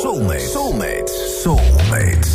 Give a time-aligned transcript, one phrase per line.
[0.00, 0.38] Soulmate.
[0.38, 1.12] Soulmate.
[1.42, 2.28] Soulmate.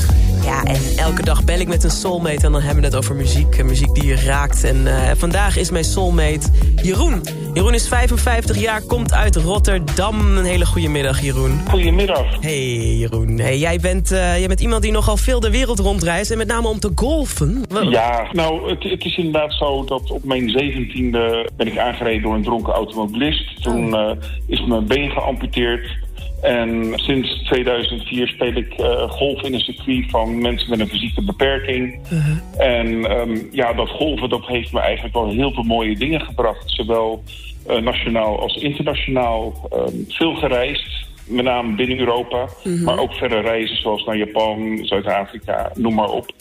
[0.44, 3.16] Ja, en elke dag bel ik met een soulmate en dan hebben we het over
[3.16, 3.64] muziek.
[3.64, 4.64] Muziek die je raakt.
[4.64, 6.48] En uh, vandaag is mijn soulmate
[6.84, 7.22] Jeroen.
[7.54, 10.38] Jeroen is 55 jaar, komt uit Rotterdam.
[10.38, 11.59] Een hele goede middag, Jeroen.
[11.70, 12.42] Goedemiddag.
[12.42, 13.40] Hey, Jeroen.
[13.40, 16.32] Hey, jij, bent, uh, jij bent iemand die nogal veel de wereld rondreist.
[16.32, 17.64] En met name om te golfen.
[17.90, 22.34] Ja, nou, het, het is inderdaad zo dat op mijn 17e ben ik aangereden door
[22.34, 23.64] een dronken automobilist.
[23.64, 24.12] Toen uh,
[24.48, 26.04] is mijn been geamputeerd.
[26.45, 31.22] En sinds 2004 speel ik uh, golf in een circuit van mensen met een fysieke
[31.23, 32.00] beperking.
[32.11, 32.67] Uh -huh.
[32.67, 36.64] En um, ja, dat golven dat heeft me eigenlijk wel heel veel mooie dingen gebracht.
[36.72, 37.23] Zowel
[37.70, 39.70] uh, nationaal als internationaal.
[39.73, 42.48] Um, veel gereisd, met name binnen Europa.
[42.64, 42.81] -huh.
[42.81, 46.31] Maar ook verder reizen zoals naar Japan, Zuid-Afrika, noem maar op.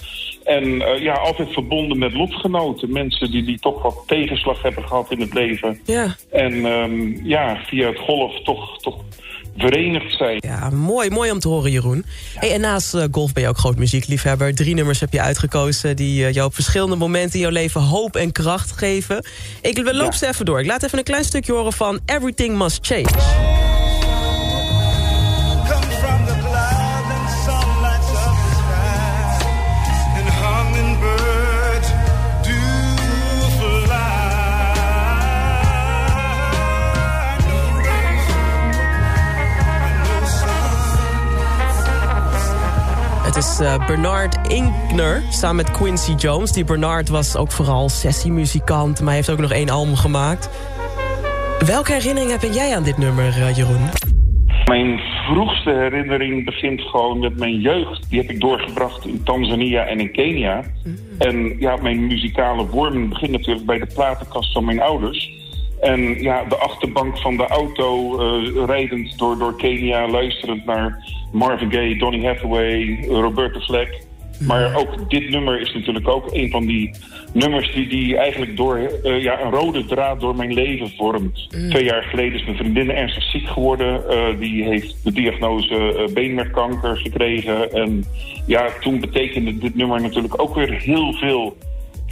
[0.44, 2.92] En uh, ja, altijd verbonden met lotgenoten.
[2.92, 5.80] Mensen die, die toch wat tegenslag hebben gehad in het leven.
[5.84, 6.16] Ja.
[6.30, 8.78] En um, ja, via het golf toch...
[8.78, 8.96] toch
[9.56, 10.36] verenigd zijn.
[10.38, 12.04] Ja, mooi, mooi om te horen, Jeroen.
[12.34, 12.40] Ja.
[12.40, 14.54] Hey, en naast uh, golf ben je ook groot muziekliefhebber.
[14.54, 18.16] Drie nummers heb je uitgekozen die uh, jou op verschillende momenten in jouw leven hoop
[18.16, 19.24] en kracht geven.
[19.60, 20.18] Ik loop ja.
[20.18, 20.60] ze even door.
[20.60, 23.53] Ik laat even een klein stukje horen van Everything Must Change.
[43.60, 46.52] Is uh, Bernard Inkner samen met Quincy Jones.
[46.52, 50.50] Die Bernard was ook vooral sessiemuzikant, maar hij heeft ook nog één album gemaakt.
[51.66, 53.88] Welke herinnering heb jij aan dit nummer, uh, Jeroen?
[54.64, 58.10] Mijn vroegste herinnering begint gewoon met mijn jeugd.
[58.10, 60.62] Die heb ik doorgebracht in Tanzania en in Kenia.
[60.84, 60.96] Mm.
[61.18, 65.33] En ja, mijn muzikale wormen begint natuurlijk bij de platenkast van mijn ouders.
[65.84, 71.72] En ja, de achterbank van de auto uh, rijdend door, door Kenia, luisterend naar Marvin
[71.72, 74.02] Gaye, Donny Hathaway, Roberta Fleck.
[74.40, 76.90] Maar ook dit nummer is natuurlijk ook een van die
[77.32, 81.48] nummers die, die eigenlijk door uh, ja, een rode draad door mijn leven vormt.
[81.56, 81.70] Mm.
[81.70, 84.02] Twee jaar geleden is mijn vriendin ernstig ziek geworden.
[84.10, 87.72] Uh, die heeft de diagnose uh, beenmergkanker gekregen.
[87.72, 88.04] En
[88.46, 91.56] ja, toen betekende dit nummer natuurlijk ook weer heel veel.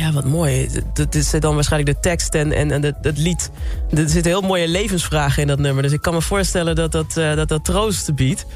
[0.02, 0.68] Ja, wat mooi.
[0.92, 3.50] Dat is dan waarschijnlijk de tekst en, en, en het, het lied.
[3.90, 5.82] Er zitten heel mooie levensvragen in dat nummer.
[5.82, 8.46] Dus ik kan me voorstellen dat dat, uh, dat, dat troost biedt.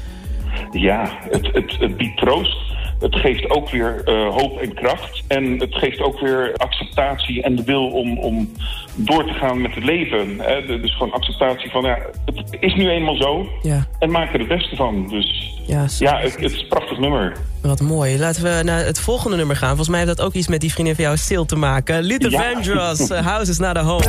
[0.71, 2.57] Ja, het, het, het biedt troost.
[2.99, 5.23] Het geeft ook weer uh, hoop en kracht.
[5.27, 8.51] En het geeft ook weer acceptatie en de wil om, om
[8.95, 10.39] door te gaan met het leven.
[10.39, 10.65] Hè?
[10.65, 13.47] Dus gewoon acceptatie van, ja, het is nu eenmaal zo.
[13.61, 13.87] Ja.
[13.99, 15.07] En maak er het beste van.
[15.09, 17.37] Dus ja, ja het, het, is een prachtig nummer.
[17.61, 18.19] Wat mooi.
[18.19, 19.67] Laten we naar het volgende nummer gaan.
[19.67, 22.03] Volgens mij heeft dat ook iets met die vriendin van jou stil te maken.
[22.03, 22.41] Little ja.
[22.41, 24.05] Vandross, uh, House is not a Home.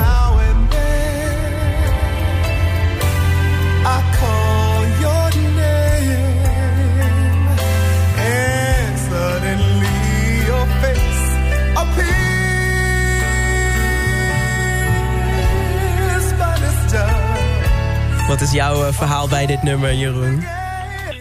[18.29, 20.39] Wat is jouw uh, verhaal bij dit nummer, Jeroen?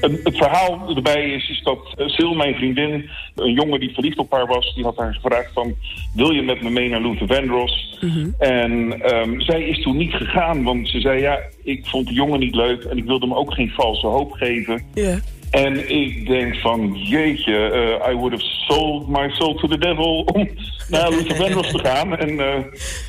[0.01, 1.79] Het, het verhaal erbij is, is dat
[2.15, 5.75] Sil, mijn vriendin, een jongen die verliefd op haar was, die had haar gevraagd van,
[6.15, 7.97] wil je met me mee naar Luther Vandross?
[8.01, 8.33] Mm -hmm.
[8.37, 8.71] En
[9.15, 12.55] um, zij is toen niet gegaan, want ze zei, ja, ik vond de jongen niet
[12.55, 14.83] leuk en ik wilde hem ook geen valse hoop geven.
[14.93, 15.17] Yeah.
[15.51, 17.71] En ik denk van, jeetje,
[18.03, 20.49] uh, I would have sold my soul to the devil om
[20.87, 22.17] naar Luther Vandross te gaan.
[22.17, 22.55] En uh,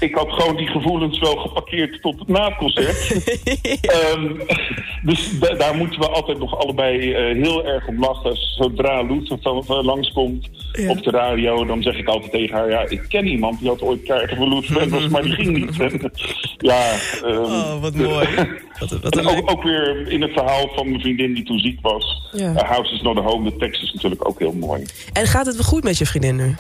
[0.01, 3.11] ik had gewoon die gevoelens wel geparkeerd tot het na het concert.
[4.15, 4.41] um,
[5.09, 8.37] dus da daar moeten we altijd nog allebei uh, heel erg om lachen.
[8.37, 10.91] Zodra Luther van, van langskomt ja.
[10.91, 12.71] op de radio, dan zeg ik altijd tegen haar...
[12.71, 15.77] ja, ik ken iemand, die had ooit kaarten voor Luther Vandross, maar die ging niet.
[16.71, 16.95] ja,
[17.25, 18.29] um, oh, wat mooi.
[18.79, 21.79] Wat, wat en ook, ook weer in het verhaal van mijn vriendin die toen ziek
[21.81, 22.29] was...
[22.33, 22.53] Ja.
[22.53, 24.85] Uh, House is not a home, de tekst is natuurlijk ook heel mooi.
[25.13, 26.55] En gaat het wel goed met je vriendin nu?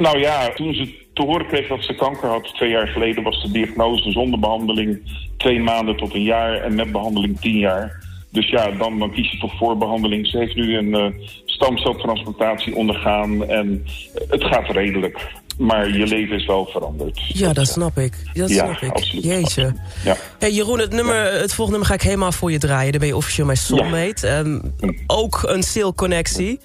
[0.00, 3.42] Nou ja, toen ze te horen kreeg dat ze kanker had, twee jaar geleden was
[3.42, 5.00] de diagnose zonder behandeling
[5.36, 8.02] twee maanden tot een jaar en met behandeling tien jaar.
[8.30, 10.26] Dus ja, dan, dan kies je toch voor behandeling.
[10.26, 11.06] Ze heeft nu een uh,
[11.44, 13.48] stamceltransplantatie ondergaan.
[13.48, 13.84] En
[14.28, 15.26] het gaat redelijk.
[15.58, 17.20] Maar je leven is wel veranderd.
[17.28, 18.12] Ja, dat snap ik.
[18.32, 18.90] Dat Ja, snap ik.
[18.90, 19.42] absoluut, Jeetje.
[19.64, 19.80] absoluut.
[20.04, 20.16] Ja.
[20.38, 22.90] Hey, Jeroen, het, nummer, het volgende nummer ga ik helemaal voor je draaien.
[22.90, 24.26] Dan ben je officieel mijn soulmate.
[24.28, 24.58] Ehm,
[25.06, 26.60] ook een Seal-connectie.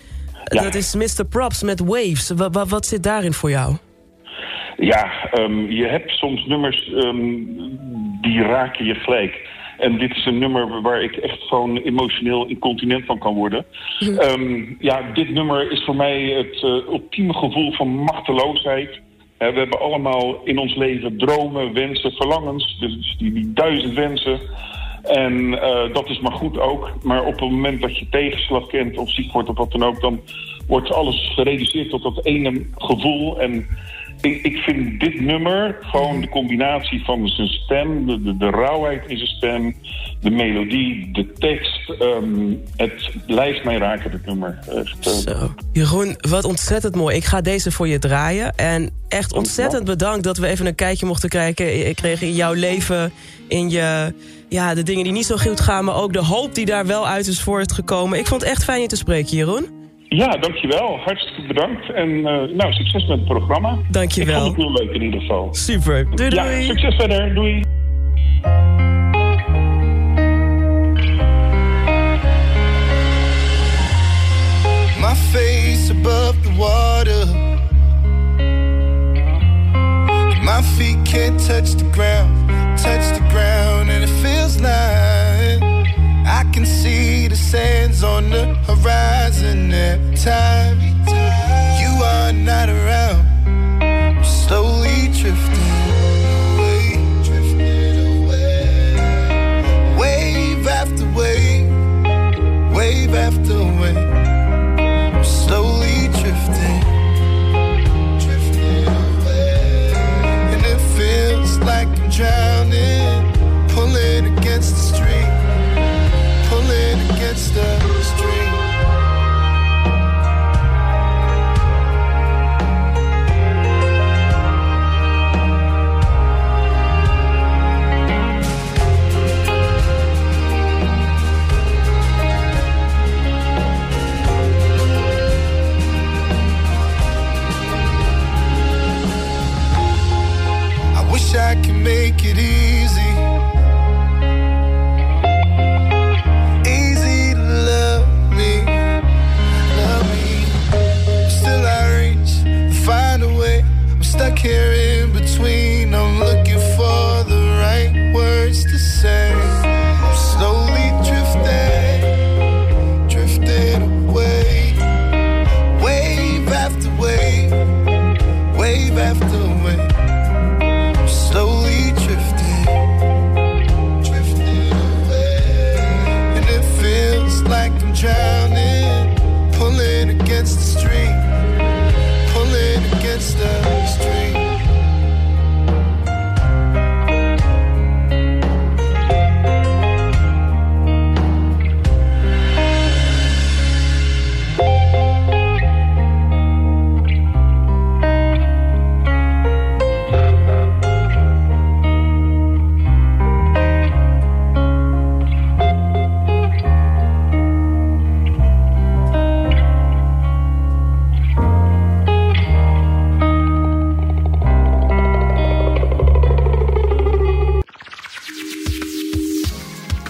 [0.50, 0.62] Ja.
[0.64, 1.26] Dat is Mr.
[1.30, 2.30] Props met Waves.
[2.36, 3.76] Wa- wa- wat zit daarin voor jou?
[4.78, 7.18] Ja, ehm, je hebt soms nummers ehm,
[8.22, 9.48] die raken je gelijk.
[9.78, 13.66] En dit is een nummer waar ik echt gewoon emotioneel incontinent van kan worden.
[14.00, 19.00] Ehm, ja, dit nummer is voor mij het eh, ultieme gevoel van machteloosheid.
[19.38, 22.78] We hebben allemaal in ons leven dromen, wensen, verlangens.
[22.80, 24.40] Dus die, die duizend wensen.
[25.04, 26.92] En eh, dat is maar goed ook.
[27.04, 30.02] Maar op het moment dat je tegenslag kent of ziek wordt of wat dan ook...
[30.02, 30.22] dan
[30.68, 33.40] wordt alles gereduceerd tot dat ene gevoel.
[33.40, 33.68] En
[34.22, 38.06] ik, ik vind dit nummer, gewoon de combinatie van zijn stem...
[38.06, 39.76] de, de, de rauwheid in zijn stem,
[40.22, 41.90] de melodie, de tekst...
[41.90, 44.60] ehm, het blijft mij raken, dit nummer.
[44.76, 45.54] Echt, eh, Zo.
[45.74, 47.16] Jeroen, wat ontzettend mooi.
[47.16, 48.56] Ik ga deze voor je draaien.
[48.56, 51.88] En echt ontzettend bedankt dat we even een kijkje mochten kijken.
[51.88, 53.12] Ik kreeg in jouw leven,
[53.48, 54.14] in je,
[54.50, 55.86] ja, de dingen die niet zo goed gaan...
[55.86, 58.20] maar ook de hoop die daar wel uit is voortgekomen.
[58.20, 59.79] Ik vond het echt fijn je te spreken, Jeroen.
[60.10, 61.00] Ja, dankjewel.
[61.06, 61.92] Hartstikke bedankt.
[61.94, 63.78] En eh, nou, succes met het programma.
[63.92, 64.36] Dankjewel.
[64.36, 65.48] Ik vond het heel leuk in ieder geval.
[65.52, 66.16] Super.
[66.16, 66.62] Doei doei.
[66.62, 67.34] Ja, succes verder.
[67.34, 67.64] Doei.
[75.00, 77.26] My face above the water.
[80.42, 85.62] My feet can't touch the ground, touch the ground, and it feels like
[86.26, 89.19] I can see the sands on the horizon
[89.50, 90.89] every time